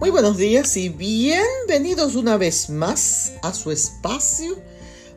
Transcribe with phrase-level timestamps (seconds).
[0.00, 4.56] Muy buenos días y bienvenidos una vez más a su espacio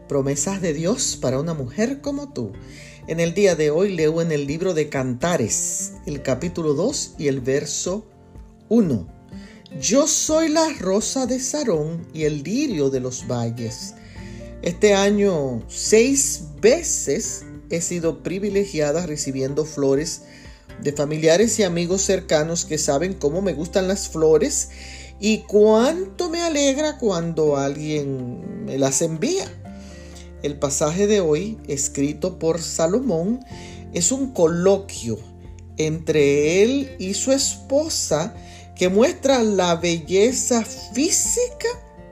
[0.10, 2.52] Promesas de Dios para una mujer como tú.
[3.08, 7.30] En el día de hoy leo en el libro de Cantares, el capítulo 2 y
[7.30, 8.06] el verso
[8.68, 9.08] 1.
[9.80, 13.94] Yo soy la rosa de Sarón y el lirio de los valles.
[14.64, 20.24] Este año seis veces he sido privilegiada recibiendo flores
[20.82, 24.70] de familiares y amigos cercanos que saben cómo me gustan las flores
[25.20, 29.46] y cuánto me alegra cuando alguien me las envía.
[30.42, 33.40] El pasaje de hoy, escrito por Salomón,
[33.94, 35.18] es un coloquio
[35.78, 38.36] entre él y su esposa
[38.76, 41.68] que muestra la belleza física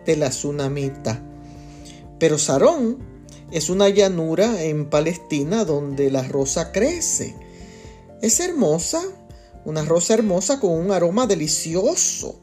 [0.06, 1.22] de la tsunamita.
[2.20, 3.00] Pero Sarón
[3.52, 7.36] es una llanura en Palestina donde la rosa crece
[8.22, 9.02] es hermosa,
[9.66, 12.40] una rosa hermosa con un aroma delicioso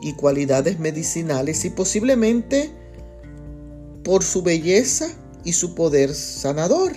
[0.00, 2.70] y cualidades medicinales y posiblemente
[4.04, 5.08] por su belleza
[5.44, 6.92] y su poder sanador.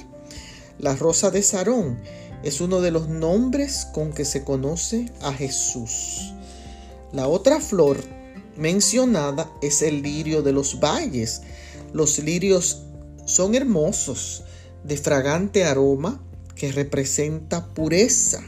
[0.80, 2.00] La rosa de Sarón
[2.44, 6.34] es uno de los nombres con que se conoce a Jesús.
[7.12, 7.98] La otra flor
[8.58, 11.42] mencionada es el lirio de los valles.
[11.94, 12.84] Los lirios
[13.26, 14.44] son hermosos,
[14.84, 16.22] de fragante aroma,
[16.56, 18.44] que representa pureza.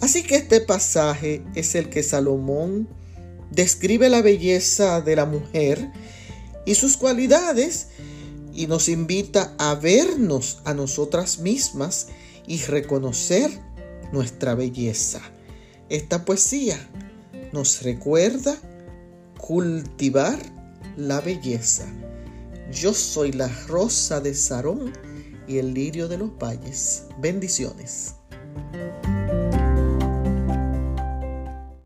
[0.00, 2.88] Así que este pasaje es el que Salomón
[3.50, 5.90] describe la belleza de la mujer
[6.64, 7.88] y sus cualidades
[8.54, 12.08] y nos invita a vernos a nosotras mismas
[12.46, 13.50] y reconocer
[14.12, 15.20] nuestra belleza.
[15.88, 16.78] Esta poesía
[17.52, 18.56] nos recuerda
[19.38, 20.38] cultivar
[20.96, 21.86] la belleza.
[22.72, 24.92] Yo soy la rosa de Sarón
[25.46, 27.06] y el lirio de los valles.
[27.18, 28.16] Bendiciones.